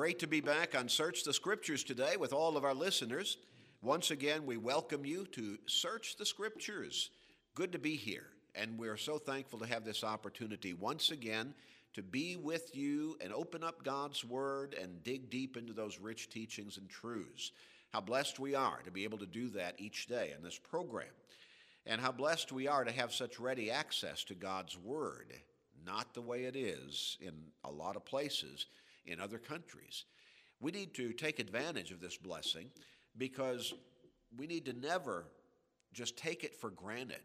[0.00, 3.36] Great to be back on Search the Scriptures today with all of our listeners.
[3.82, 7.10] Once again, we welcome you to Search the Scriptures.
[7.54, 11.52] Good to be here, and we're so thankful to have this opportunity once again
[11.92, 16.30] to be with you and open up God's Word and dig deep into those rich
[16.30, 17.52] teachings and truths.
[17.92, 21.12] How blessed we are to be able to do that each day in this program,
[21.84, 25.34] and how blessed we are to have such ready access to God's Word,
[25.84, 28.64] not the way it is in a lot of places
[29.10, 30.04] in other countries.
[30.60, 32.70] We need to take advantage of this blessing
[33.16, 33.74] because
[34.36, 35.26] we need to never
[35.92, 37.22] just take it for granted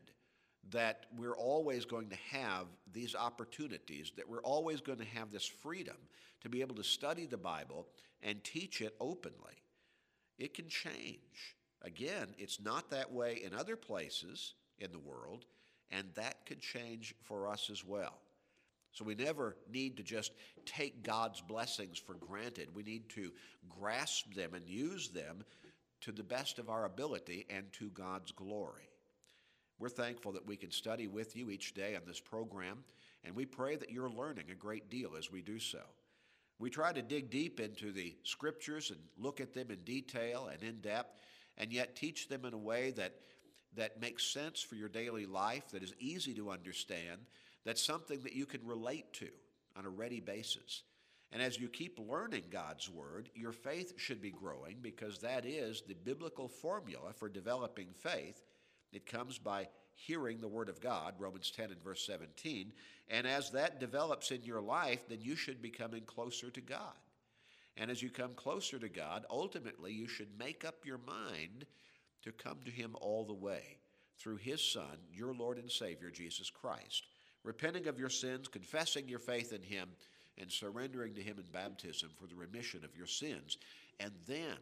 [0.72, 5.46] that we're always going to have these opportunities, that we're always going to have this
[5.46, 5.98] freedom
[6.42, 7.88] to be able to study the Bible
[8.24, 9.62] and teach it openly.
[10.40, 11.56] It can change.
[11.84, 15.46] Again, it's not that way in other places in the world,
[15.92, 18.20] and that could change for us as well.
[18.96, 20.32] So we never need to just
[20.66, 22.70] take God's blessings for granted.
[22.74, 23.34] We need to
[23.70, 25.44] grasp them and use them
[26.02, 28.90] to the best of our ability and to God's glory.
[29.80, 32.86] We're thankful that we can study with you each day on this program,
[33.26, 35.82] and we pray that you're learning a great deal as we do so.
[36.58, 40.64] We try to dig deep into the scriptures and look at them in detail and
[40.64, 41.20] in depth,
[41.58, 43.16] and yet teach them in a way that,
[43.76, 47.20] that makes sense for your daily life, that is easy to understand,
[47.66, 49.30] that's something that you can relate to
[49.76, 50.84] on a ready basis.
[51.32, 55.82] And as you keep learning God's Word, your faith should be growing because that is
[55.82, 58.46] the biblical formula for developing faith.
[58.94, 62.72] It comes by hearing the Word of God, Romans 10 and verse 17.
[63.10, 66.94] And as that develops in your life, then you should be coming closer to God.
[67.76, 71.66] And as you come closer to God, ultimately you should make up your mind
[72.22, 73.80] to come to Him all the way
[74.18, 77.04] through His Son, your Lord and Savior, Jesus Christ
[77.46, 79.90] repenting of your sins, confessing your faith in Him,
[80.38, 83.58] and surrendering to Him in baptism for the remission of your sins.
[84.00, 84.58] And then,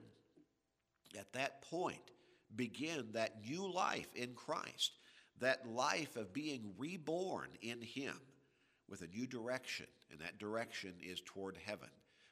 [1.17, 2.12] at that point,
[2.56, 4.92] begin that new life in Christ,
[5.40, 8.16] that life of being reborn in Him
[8.88, 11.90] with a new direction, and that direction is toward heaven,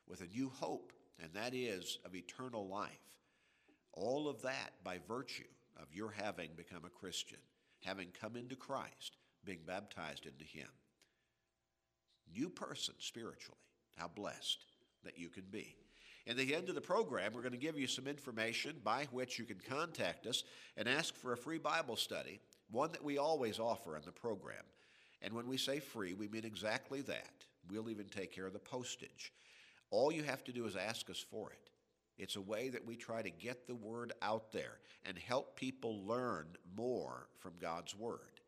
[0.08, 3.00] with a new hope, and that is of eternal life.
[3.94, 5.44] All of that by virtue
[5.82, 7.40] of your having become a Christian,
[7.84, 10.68] having come into Christ, being baptized into Him.
[12.36, 13.58] New person spiritually.
[13.96, 14.66] How blessed
[15.04, 15.76] that you can be.
[16.26, 19.40] In the end of the program, we're going to give you some information by which
[19.40, 20.44] you can contact us
[20.78, 24.64] and ask for a free Bible study, one that we always offer in the program.
[25.22, 27.46] And when we say free, we mean exactly that.
[27.70, 29.34] We'll even take care of the postage.
[29.90, 31.70] All you have to do is ask us for it.
[32.18, 36.06] It's a way that we try to get the word out there and help people
[36.06, 38.41] learn more from God's word.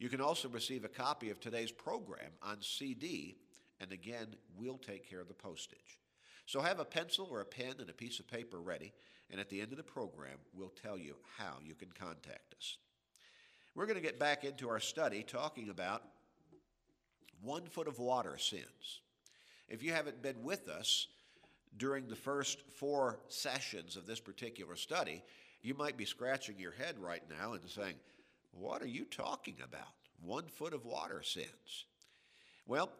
[0.00, 3.36] You can also receive a copy of today's program on CD,
[3.80, 5.98] and again, we'll take care of the postage.
[6.46, 8.94] So have a pencil or a pen and a piece of paper ready,
[9.30, 12.78] and at the end of the program, we'll tell you how you can contact us.
[13.74, 16.02] We're going to get back into our study talking about
[17.42, 19.02] one foot of water sins.
[19.68, 21.08] If you haven't been with us
[21.76, 25.22] during the first four sessions of this particular study,
[25.62, 27.96] you might be scratching your head right now and saying,
[28.52, 29.94] what are you talking about?
[30.22, 31.86] One foot of water sins.
[32.66, 32.90] Well,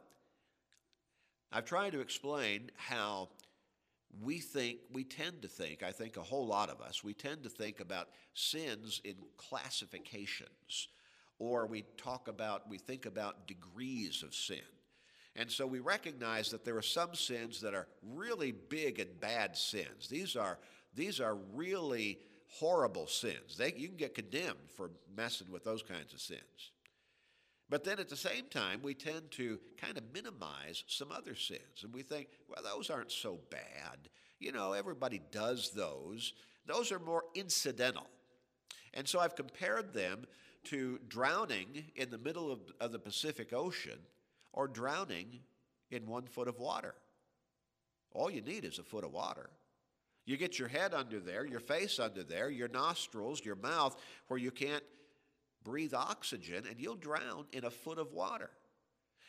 [1.53, 3.29] I've tried to explain how
[4.23, 7.43] we think, we tend to think, I think a whole lot of us, we tend
[7.45, 10.89] to think about sins in classifications,
[11.39, 14.59] or we talk about, we think about degrees of sin.
[15.37, 19.57] And so we recognize that there are some sins that are really big and bad
[19.57, 20.09] sins.
[20.09, 20.59] These are,
[20.95, 22.19] these are really
[22.51, 23.57] horrible sins.
[23.57, 26.73] They, you can get condemned for messing with those kinds of sins.
[27.69, 31.85] But then at the same time, we tend to kind of minimize some other sins.
[31.85, 34.09] And we think, well, those aren't so bad.
[34.41, 36.33] You know, everybody does those.
[36.67, 38.07] Those are more incidental.
[38.93, 40.27] And so I've compared them
[40.65, 43.99] to drowning in the middle of, of the Pacific Ocean
[44.53, 45.41] or drowning
[45.93, 46.95] in one foot of water.
[48.13, 49.51] All you need is a foot of water.
[50.27, 53.97] You get your head under there, your face under there, your nostrils, your mouth,
[54.29, 54.85] where you can't
[55.65, 58.51] breathe oxygen, and you'll drown in a foot of water.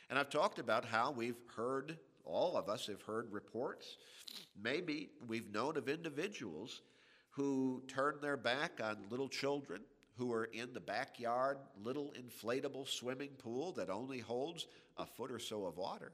[0.10, 3.98] And I've talked about how we've heard, all of us have heard reports.
[4.62, 6.82] Maybe we've known of individuals
[7.32, 9.82] who turn their back on little children
[10.18, 14.68] who are in the backyard little inflatable swimming pool that only holds
[14.98, 16.12] a foot or so of water.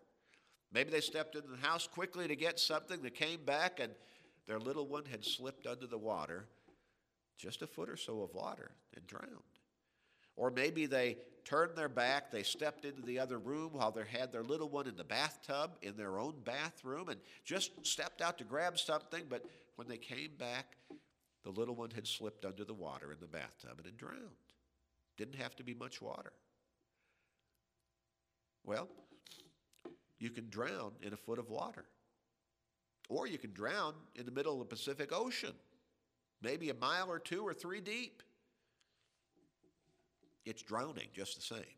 [0.71, 3.93] Maybe they stepped into the house quickly to get something, they came back and
[4.47, 6.45] their little one had slipped under the water,
[7.37, 9.29] just a foot or so of water, and drowned.
[10.35, 12.31] Or maybe they turned their back.
[12.31, 15.71] They stepped into the other room while they had their little one in the bathtub
[15.81, 19.23] in their own bathroom and just stepped out to grab something.
[19.29, 19.43] But
[19.75, 20.77] when they came back,
[21.43, 24.19] the little one had slipped under the water in the bathtub and had drowned.
[25.17, 26.33] Didn't have to be much water.
[28.63, 28.89] Well,
[30.19, 31.85] you can drown in a foot of water.
[33.09, 35.53] Or you can drown in the middle of the Pacific Ocean,
[36.41, 38.21] maybe a mile or two or three deep.
[40.45, 41.77] It's drowning just the same.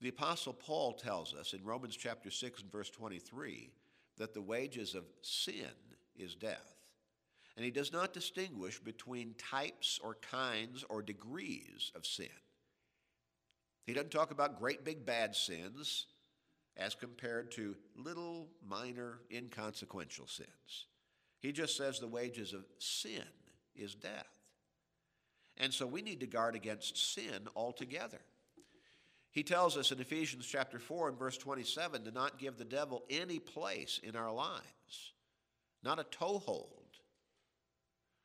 [0.00, 3.70] The Apostle Paul tells us in Romans chapter 6 and verse 23
[4.18, 5.70] that the wages of sin
[6.16, 6.74] is death.
[7.56, 12.26] And he does not distinguish between types or kinds or degrees of sin.
[13.86, 16.06] He doesn't talk about great big bad sins
[16.76, 20.86] as compared to little minor inconsequential sins.
[21.40, 23.22] He just says the wages of sin
[23.76, 24.26] is death.
[25.56, 28.20] And so we need to guard against sin altogether.
[29.30, 33.04] He tells us in Ephesians chapter 4 and verse 27 to not give the devil
[33.10, 35.12] any place in our lives,
[35.82, 36.98] not a toehold,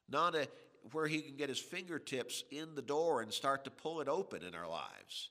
[0.07, 0.47] not a
[0.91, 4.43] where he can get his fingertips in the door and start to pull it open
[4.43, 5.29] in our lives.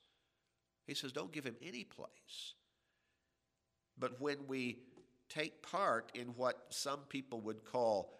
[0.87, 2.55] He says, don't give him any place.
[3.99, 4.79] But when we
[5.29, 8.19] take part in what some people would call,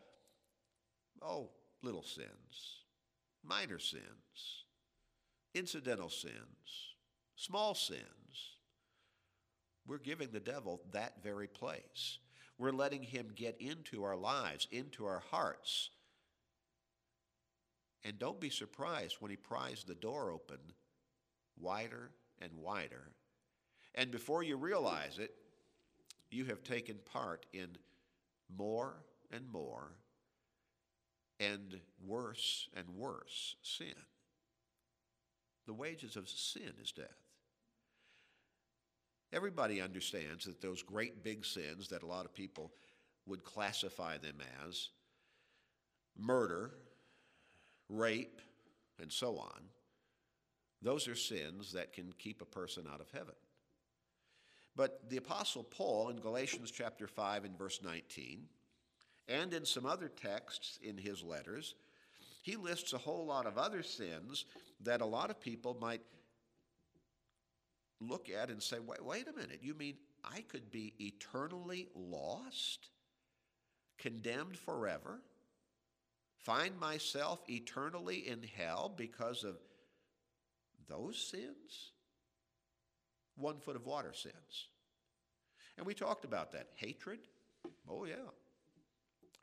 [1.23, 1.51] oh,
[1.83, 2.83] little sins,
[3.45, 4.65] minor sins,
[5.55, 6.95] incidental sins,
[7.37, 8.03] small sins,
[9.87, 12.19] we're giving the devil that very place.
[12.59, 15.91] We're letting him get into our lives, into our hearts.
[18.05, 20.59] And don't be surprised when he pries the door open
[21.59, 22.11] wider
[22.41, 23.13] and wider.
[23.95, 25.33] And before you realize it,
[26.31, 27.69] you have taken part in
[28.55, 28.95] more
[29.31, 29.93] and more
[31.41, 33.95] and worse and worse sin.
[35.67, 37.07] The wages of sin is death.
[39.33, 42.73] Everybody understands that those great big sins that a lot of people
[43.27, 44.37] would classify them
[44.67, 44.89] as
[46.19, 46.73] murder,
[47.89, 48.41] rape,
[48.99, 49.69] and so on
[50.81, 53.35] those are sins that can keep a person out of heaven.
[54.77, 58.47] But the Apostle Paul in Galatians chapter 5 and verse 19,
[59.29, 61.75] and in some other texts in his letters,
[62.43, 64.45] he lists a whole lot of other sins
[64.81, 66.01] that a lot of people might
[68.01, 72.91] look at and say, wait, wait a minute, you mean I could be eternally lost,
[73.99, 75.21] condemned forever,
[76.39, 79.57] find myself eternally in hell because of
[80.89, 81.93] those sins,
[83.39, 84.69] one foot of water sins.
[85.77, 86.69] And we talked about that.
[86.75, 87.21] Hatred?
[87.89, 88.17] Oh, yeah.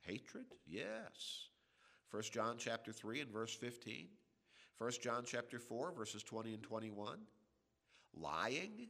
[0.01, 0.45] Hatred?
[0.67, 1.47] Yes.
[2.11, 4.07] 1 John chapter 3 and verse 15.
[4.77, 7.19] 1 John chapter 4 verses 20 and 21.
[8.13, 8.87] Lying?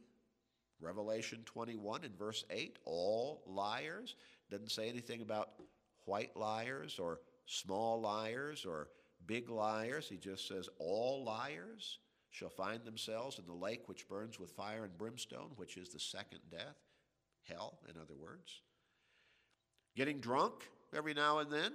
[0.80, 2.78] Revelation 21 and verse 8.
[2.84, 4.16] All liars.
[4.50, 5.50] Doesn't say anything about
[6.04, 8.88] white liars or small liars or
[9.26, 10.08] big liars.
[10.08, 11.98] He just says all liars
[12.36, 15.98] shall find themselves in the lake which burns with fire and brimstone, which is the
[15.98, 16.76] second death,
[17.48, 18.60] hell, in other words.
[19.96, 20.52] Getting drunk
[20.94, 21.72] every now and then.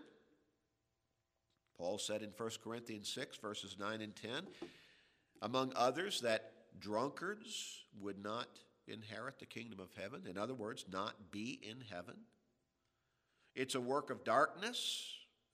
[1.75, 4.29] Paul said in 1 Corinthians 6, verses 9 and 10,
[5.41, 10.27] among others, that drunkards would not inherit the kingdom of heaven.
[10.29, 12.17] In other words, not be in heaven.
[13.55, 15.07] It's a work of darkness,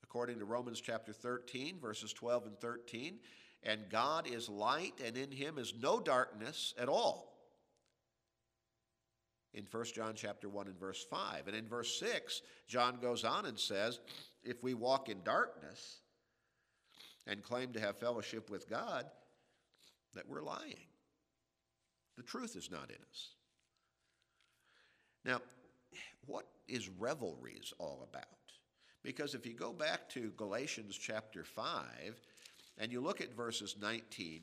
[0.04, 3.20] according to Romans chapter 13, verses 12 and 13
[3.62, 7.36] and God is light, and in him is no darkness at all.
[9.54, 11.48] In 1 John chapter 1 and verse 5.
[11.48, 13.98] And in verse 6, John goes on and says,
[14.44, 15.98] if we walk in darkness
[17.26, 19.06] and claim to have fellowship with God,
[20.14, 20.86] that we're lying.
[22.16, 23.28] The truth is not in us.
[25.24, 25.40] Now,
[26.26, 28.24] what is revelries all about?
[29.02, 32.20] Because if you go back to Galatians chapter 5,
[32.78, 34.42] and you look at verses 19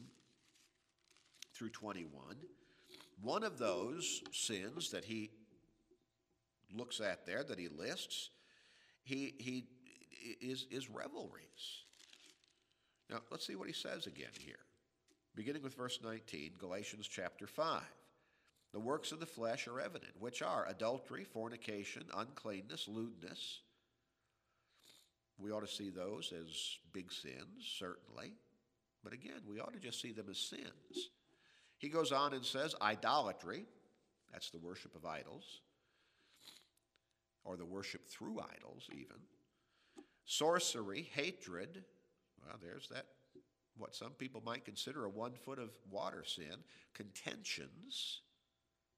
[1.54, 2.36] through 21,
[3.22, 5.32] one of those sins that he
[6.74, 8.30] looks at there, that he lists,
[9.04, 9.66] he, he
[10.42, 11.84] is, is revelries.
[13.10, 14.60] Now, let's see what he says again here.
[15.36, 17.82] Beginning with verse 19, Galatians chapter 5.
[18.74, 23.62] The works of the flesh are evident, which are adultery, fornication, uncleanness, lewdness
[25.38, 28.34] we ought to see those as big sins, certainly.
[29.04, 31.10] But again, we ought to just see them as sins.
[31.78, 33.66] He goes on and says, idolatry,
[34.32, 35.62] that's the worship of idols,
[37.44, 39.18] or the worship through idols, even.
[40.26, 41.84] Sorcery, hatred,
[42.44, 43.06] well, there's that
[43.78, 46.64] what some people might consider a one foot of water sin.
[46.94, 48.22] Contentions,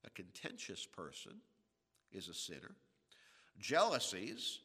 [0.05, 1.33] a contentious person
[2.11, 2.75] is a sinner.
[3.59, 4.59] Jealousies,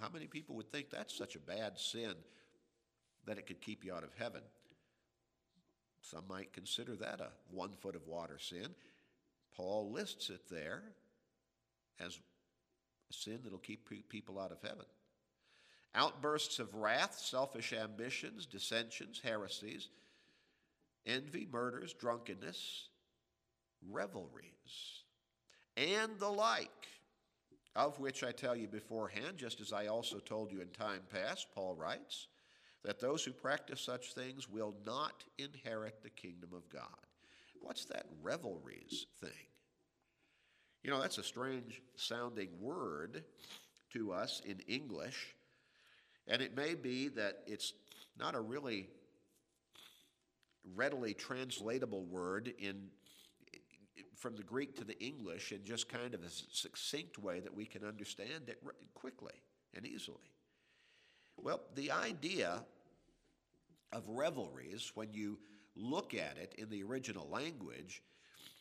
[0.00, 2.14] how many people would think that's such a bad sin
[3.26, 4.42] that it could keep you out of heaven?
[6.00, 8.68] Some might consider that a one foot of water sin.
[9.56, 10.82] Paul lists it there
[12.00, 12.18] as
[13.10, 14.86] a sin that'll keep people out of heaven.
[15.94, 19.88] Outbursts of wrath, selfish ambitions, dissensions, heresies,
[21.04, 22.88] envy, murders, drunkenness,
[23.90, 25.02] revelries,
[25.76, 26.88] and the like,
[27.74, 31.48] of which I tell you beforehand, just as I also told you in time past,
[31.54, 32.28] Paul writes,
[32.84, 37.06] that those who practice such things will not inherit the kingdom of God.
[37.60, 39.30] What's that revelries thing?
[40.82, 43.22] You know, that's a strange sounding word
[43.92, 45.36] to us in English,
[46.26, 47.72] and it may be that it's
[48.18, 48.88] not a really
[50.74, 52.88] readily translatable word in
[54.22, 57.66] from the Greek to the English in just kind of a succinct way that we
[57.66, 58.62] can understand it
[58.94, 59.32] quickly
[59.74, 60.30] and easily.
[61.36, 62.62] Well, the idea
[63.92, 65.40] of revelries, when you
[65.74, 68.00] look at it in the original language,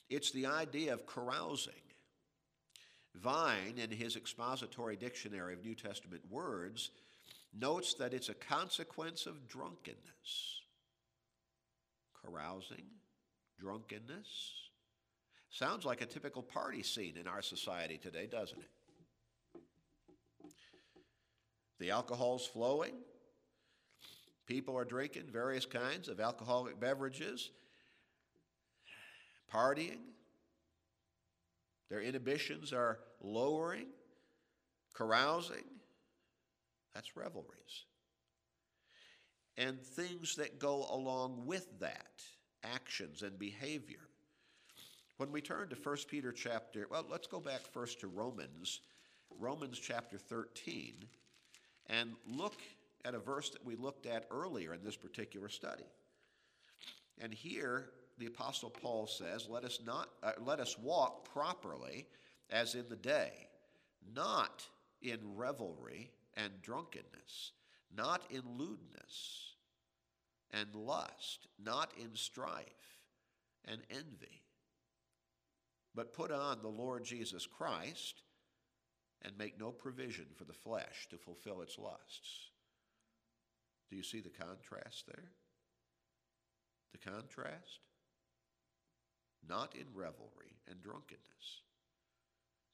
[0.10, 1.74] it's the idea of carousing.
[3.14, 6.90] Vine, in his expository dictionary of New Testament words,
[7.54, 10.64] notes that it's a consequence of drunkenness.
[12.26, 12.86] Carousing,
[13.60, 14.71] drunkenness.
[15.52, 18.70] Sounds like a typical party scene in our society today, doesn't it?
[21.78, 22.94] The alcohol's flowing.
[24.48, 27.52] People are drinking various kinds of alcoholic beverages,
[29.54, 30.00] partying.
[31.90, 33.88] Their inhibitions are lowering,
[34.94, 35.66] carousing.
[36.94, 37.86] That's revelries.
[39.58, 42.22] And things that go along with that,
[42.64, 44.11] actions and behavior.
[45.22, 48.80] When we turn to 1 Peter chapter, well, let's go back first to Romans,
[49.40, 50.96] Romans chapter 13
[51.86, 52.56] and look
[53.06, 55.86] at a verse that we looked at earlier in this particular study.
[57.20, 62.08] And here the apostle Paul says, "Let us not uh, let us walk properly
[62.50, 63.48] as in the day,
[64.16, 64.68] not
[65.04, 67.52] in revelry and drunkenness,
[67.96, 69.54] not in lewdness
[70.50, 72.98] and lust, not in strife
[73.66, 74.42] and envy,
[75.96, 78.24] but put on the Lord Jesus Christ
[79.22, 82.50] and make no provision for the flesh to fulfill its lusts.
[83.90, 85.32] Do you see the contrast there?
[86.94, 87.80] The contrast?
[89.48, 91.62] Not in revelry and drunkenness,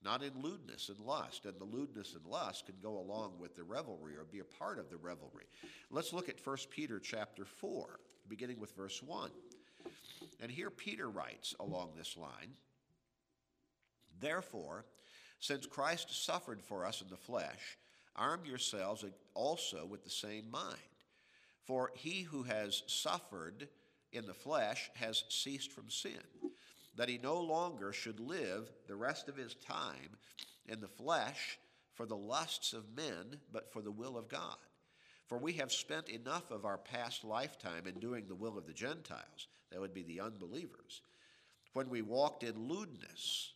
[0.04, 1.46] not in lewdness and lust.
[1.46, 4.78] And the lewdness and lust can go along with the revelry or be a part
[4.78, 5.46] of the revelry.
[5.90, 9.32] Let's look at 1 Peter chapter 4, beginning with verse 1.
[10.40, 12.52] And here Peter writes along this line
[14.20, 14.86] Therefore,
[15.40, 17.78] since Christ suffered for us in the flesh,
[18.16, 20.78] arm yourselves also with the same mind.
[21.64, 23.68] For he who has suffered
[24.12, 26.24] in the flesh has ceased from sin,
[26.96, 30.18] that he no longer should live the rest of his time
[30.66, 31.60] in the flesh
[31.94, 34.58] for the lusts of men, but for the will of God.
[35.28, 38.74] For we have spent enough of our past lifetime in doing the will of the
[38.74, 41.02] Gentiles, that would be the unbelievers,
[41.74, 43.54] when we walked in lewdness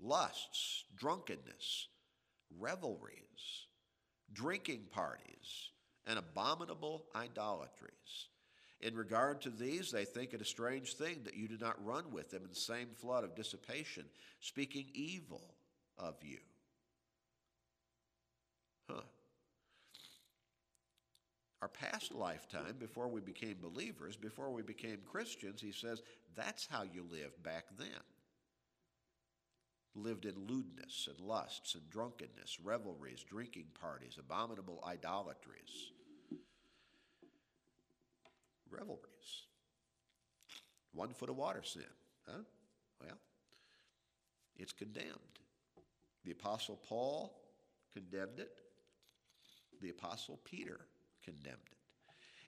[0.00, 1.88] lusts, drunkenness,
[2.58, 3.66] revelries,
[4.32, 5.70] drinking parties,
[6.06, 8.28] and abominable idolatries.
[8.80, 12.12] In regard to these, they think it a strange thing that you do not run
[12.12, 14.04] with them in the same flood of dissipation,
[14.40, 15.54] speaking evil
[15.96, 16.38] of you.
[18.90, 19.00] Huh.
[21.62, 26.02] Our past lifetime, before we became believers, before we became Christians, he says,
[26.36, 27.88] that's how you lived back then
[29.94, 35.92] lived in lewdness and lusts and drunkenness, revelries, drinking parties, abominable idolatries.
[38.70, 38.98] Revelries.
[40.92, 41.82] One foot of water sin.
[42.26, 42.42] Huh?
[43.00, 43.18] Well,
[44.56, 45.38] it's condemned.
[46.24, 47.36] The Apostle Paul
[47.92, 48.50] condemned it.
[49.80, 50.80] The Apostle Peter
[51.22, 51.74] condemned it.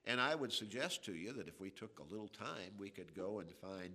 [0.09, 3.15] And I would suggest to you that if we took a little time, we could
[3.15, 3.95] go and find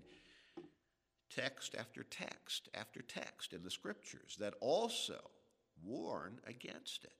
[1.35, 5.19] text after text after text in the scriptures that also
[5.83, 7.11] warn against it.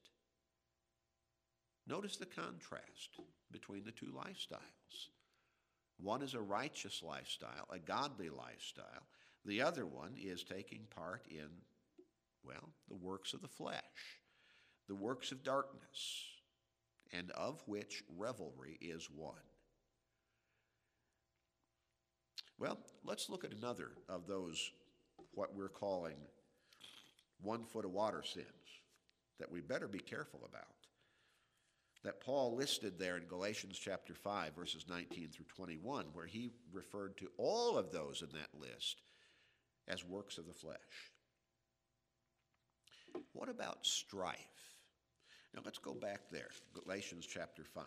[1.88, 3.20] Notice the contrast
[3.52, 5.10] between the two lifestyles.
[5.98, 9.08] One is a righteous lifestyle, a godly lifestyle.
[9.46, 11.48] The other one is taking part in,
[12.44, 14.20] well, the works of the flesh,
[14.88, 16.26] the works of darkness,
[17.12, 19.36] and of which revelry is one.
[22.62, 24.72] Well, let's look at another of those,
[25.34, 26.18] what we're calling
[27.42, 28.46] one foot of water sins
[29.40, 30.68] that we better be careful about.
[32.04, 37.18] That Paul listed there in Galatians chapter 5, verses 19 through 21, where he referred
[37.18, 39.02] to all of those in that list
[39.88, 40.78] as works of the flesh.
[43.34, 44.38] What about strife?
[45.56, 47.84] Now let's go back there, Galatians chapter 5.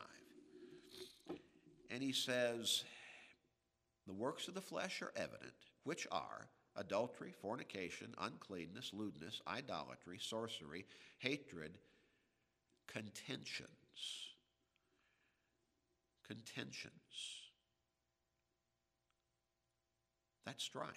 [1.90, 2.82] And he says,
[4.06, 10.84] The works of the flesh are evident, which are adultery, fornication, uncleanness, lewdness, idolatry, sorcery,
[11.18, 11.78] hatred,
[12.86, 13.68] contentions.
[16.26, 16.90] Contentions.
[20.44, 20.88] That's strife.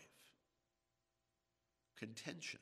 [1.98, 2.60] Contentions.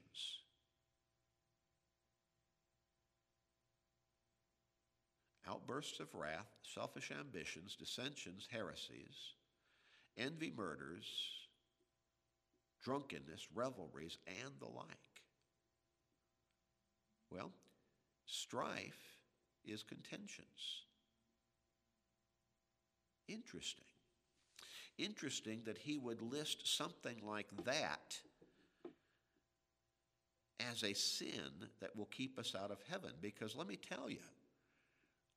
[5.48, 9.34] Outbursts of wrath, selfish ambitions, dissensions, heresies,
[10.18, 11.06] envy, murders,
[12.84, 14.88] drunkenness, revelries, and the like.
[17.32, 17.52] Well,
[18.26, 19.18] strife
[19.66, 20.84] is contentions.
[23.28, 23.86] Interesting.
[24.98, 28.18] Interesting that he would list something like that
[30.72, 33.12] as a sin that will keep us out of heaven.
[33.22, 34.20] Because let me tell you,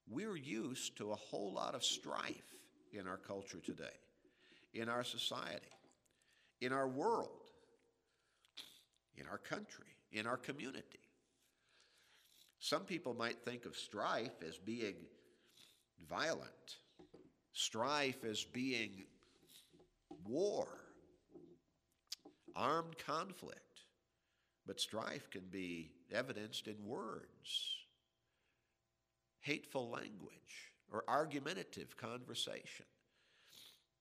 [0.09, 2.55] we're used to a whole lot of strife
[2.93, 3.85] in our culture today,
[4.75, 5.69] in our society
[6.61, 7.51] in our world,
[9.17, 10.99] in our country, in our community.
[12.61, 14.97] Some people might think of strife as being
[16.09, 16.79] violent,
[17.53, 19.05] strife as being
[20.25, 20.67] war,
[22.57, 23.63] armed conflict.
[24.67, 27.77] But strife can be evidenced in words,
[29.41, 32.85] hateful language, or argumentative conversation,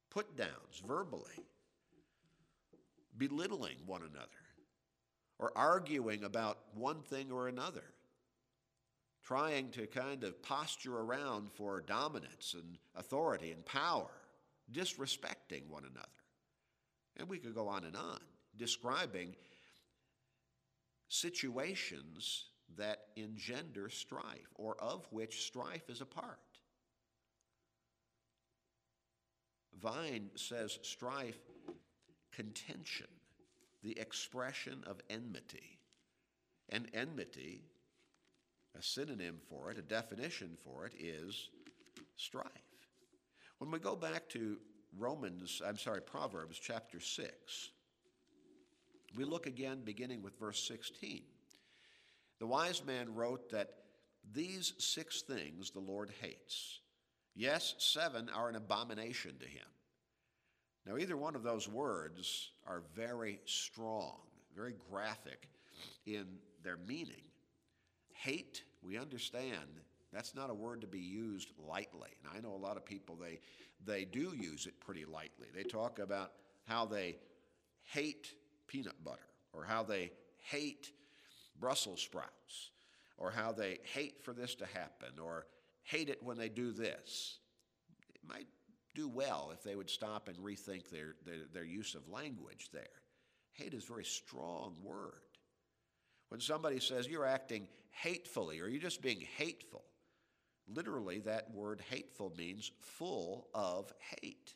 [0.10, 1.46] put downs verbally
[3.18, 4.28] belittling one another
[5.40, 7.84] or arguing about one thing or another,
[9.24, 14.10] trying to kind of posture around for dominance and authority and power,
[14.72, 16.08] disrespecting one another.
[17.18, 18.20] And we could go on and on,
[18.58, 19.36] describing
[21.10, 22.46] situations
[22.78, 26.40] that engender strife or of which strife is a part.
[29.82, 31.40] Vine says strife
[32.32, 33.08] contention,
[33.84, 35.80] the expression of enmity.
[36.70, 37.62] And enmity,
[38.78, 41.50] a synonym for it, a definition for it, is
[42.18, 42.46] strife.
[43.60, 44.58] When we go back to
[44.98, 47.70] Romans, I'm sorry, Proverbs chapter 6,
[49.16, 51.22] we look again beginning with verse 16.
[52.40, 53.70] The wise man wrote that
[54.34, 56.82] these six things the Lord hates.
[57.38, 59.68] Yes, seven are an abomination to him.
[60.88, 64.18] Now, either one of those words are very strong,
[64.56, 65.48] very graphic
[66.08, 66.26] in
[66.64, 67.22] their meaning.
[68.12, 72.10] Hate, we understand, that's not a word to be used lightly.
[72.24, 73.40] And I know a lot of people, they,
[73.86, 75.48] they do use it pretty lightly.
[75.54, 76.32] They talk about
[76.66, 77.18] how they
[77.84, 78.34] hate
[78.66, 80.92] peanut butter, or how they hate
[81.60, 82.72] Brussels sprouts,
[83.20, 85.46] or how they hate for this to happen, or
[85.88, 87.40] hate it when they do this.
[88.14, 88.48] It might
[88.94, 92.84] do well if they would stop and rethink their, their, their use of language there.
[93.54, 95.22] Hate is a very strong word.
[96.30, 99.86] When somebody says you're acting hatefully or you're just being hateful,
[100.68, 104.56] literally that word hateful means full of hate.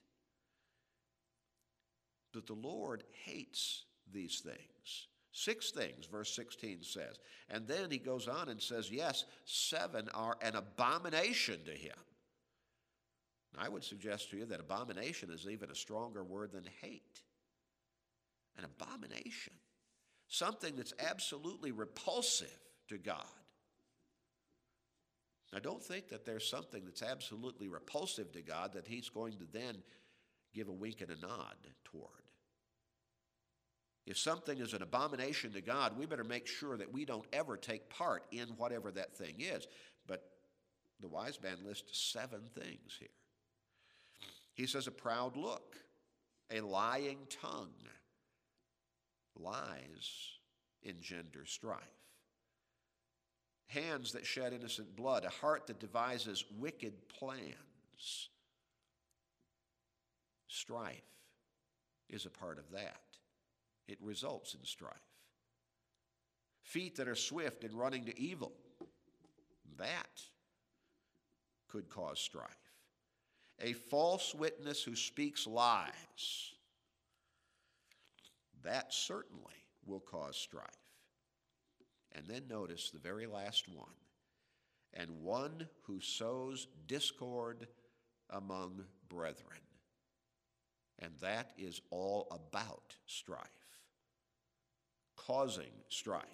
[2.33, 5.07] That the Lord hates these things.
[5.31, 7.19] Six things, verse 16 says.
[7.49, 11.95] And then he goes on and says, Yes, seven are an abomination to him.
[13.57, 17.21] I would suggest to you that abomination is even a stronger word than hate.
[18.57, 19.53] An abomination.
[20.27, 22.47] Something that's absolutely repulsive
[22.89, 23.25] to God.
[25.51, 29.47] Now, don't think that there's something that's absolutely repulsive to God that He's going to
[29.51, 29.77] then
[30.53, 32.05] give a wink and a nod toward.
[34.05, 37.55] If something is an abomination to God, we better make sure that we don't ever
[37.55, 39.67] take part in whatever that thing is.
[40.07, 40.23] But
[40.99, 43.09] the wise man lists seven things here.
[44.53, 45.77] He says, a proud look,
[46.51, 47.69] a lying tongue.
[49.39, 50.37] Lies
[50.83, 51.79] engender strife.
[53.67, 58.29] Hands that shed innocent blood, a heart that devises wicked plans.
[60.47, 61.01] Strife
[62.09, 62.99] is a part of that.
[63.87, 64.93] It results in strife.
[66.61, 68.53] Feet that are swift in running to evil.
[69.77, 70.21] That
[71.67, 72.47] could cause strife.
[73.59, 76.53] A false witness who speaks lies,
[78.63, 80.65] that certainly will cause strife.
[82.13, 83.93] And then notice the very last one
[84.93, 87.67] and one who sows discord
[88.29, 89.61] among brethren.
[90.99, 93.60] And that is all about strife,
[95.27, 96.25] causing strife.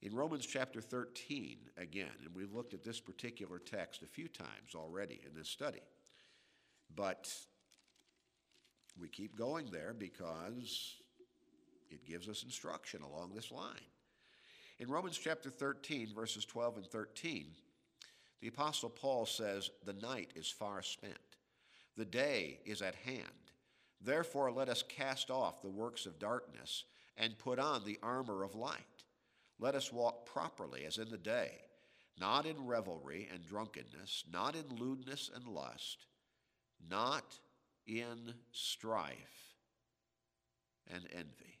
[0.00, 4.74] In Romans chapter 13, again, and we've looked at this particular text a few times
[4.74, 5.82] already in this study,
[6.94, 7.32] but
[9.00, 10.96] we keep going there because
[11.90, 13.86] it gives us instruction along this line.
[14.80, 17.46] In Romans chapter 13, verses 12 and 13,
[18.40, 21.36] the Apostle Paul says, The night is far spent,
[21.96, 23.41] the day is at hand.
[24.04, 26.84] Therefore, let us cast off the works of darkness
[27.16, 28.78] and put on the armor of light.
[29.58, 31.52] Let us walk properly as in the day,
[32.18, 36.06] not in revelry and drunkenness, not in lewdness and lust,
[36.90, 37.38] not
[37.86, 39.54] in strife
[40.92, 41.58] and envy.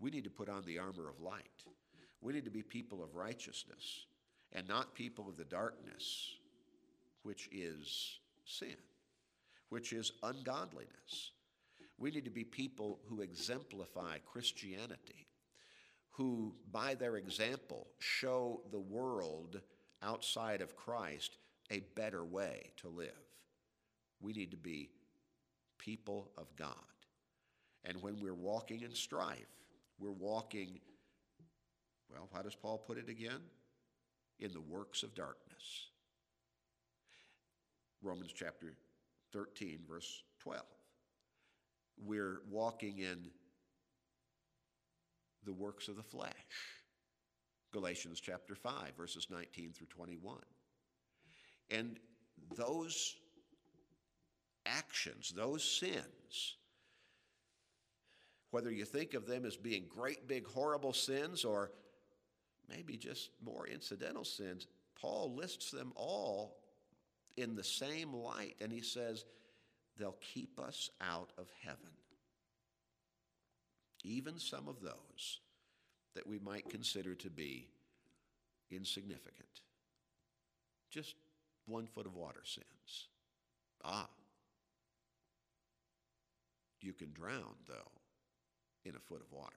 [0.00, 1.44] We need to put on the armor of light.
[2.20, 4.06] We need to be people of righteousness
[4.52, 6.34] and not people of the darkness,
[7.22, 8.76] which is sin,
[9.68, 11.32] which is ungodliness.
[11.98, 15.28] We need to be people who exemplify Christianity,
[16.10, 19.60] who, by their example, show the world
[20.02, 21.36] outside of Christ
[21.70, 23.10] a better way to live.
[24.20, 24.90] We need to be
[25.78, 26.74] people of God.
[27.84, 29.48] And when we're walking in strife,
[29.98, 30.80] we're walking,
[32.10, 33.40] well, how does Paul put it again?
[34.38, 35.88] In the works of darkness.
[38.02, 38.74] Romans chapter
[39.32, 40.62] 13, verse 12.
[42.04, 43.30] We're walking in
[45.44, 46.32] the works of the flesh.
[47.72, 50.38] Galatians chapter 5, verses 19 through 21.
[51.70, 51.98] And
[52.56, 53.16] those
[54.66, 56.56] actions, those sins,
[58.50, 61.70] whether you think of them as being great, big, horrible sins or
[62.68, 64.66] maybe just more incidental sins,
[65.00, 66.61] Paul lists them all
[67.36, 69.24] in the same light, and he says,
[69.98, 71.90] they'll keep us out of heaven.
[74.04, 75.40] Even some of those
[76.14, 77.68] that we might consider to be
[78.70, 79.60] insignificant.
[80.90, 81.14] Just
[81.66, 83.08] one foot of water sins.
[83.84, 84.08] Ah.
[86.80, 87.92] You can drown, though,
[88.84, 89.56] in a foot of water.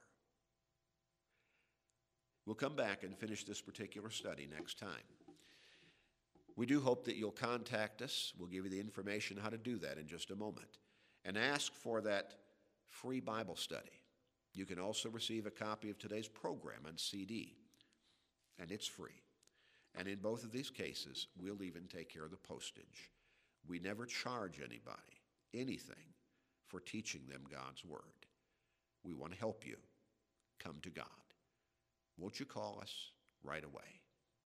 [2.45, 4.89] We'll come back and finish this particular study next time.
[6.55, 8.33] We do hope that you'll contact us.
[8.37, 10.79] We'll give you the information how to do that in just a moment.
[11.25, 12.35] And ask for that
[12.87, 14.01] free Bible study.
[14.53, 17.55] You can also receive a copy of today's program on CD,
[18.57, 19.21] and it's free.
[19.97, 23.11] And in both of these cases, we'll even take care of the postage.
[23.67, 25.15] We never charge anybody
[25.53, 25.95] anything
[26.67, 28.01] for teaching them God's Word.
[29.03, 29.77] We want to help you
[30.59, 31.05] come to God.
[32.17, 33.11] Won't you call us
[33.43, 34.01] right away?